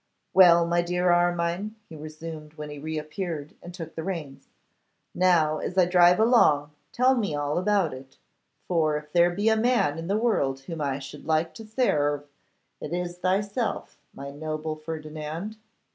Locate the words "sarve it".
11.67-12.93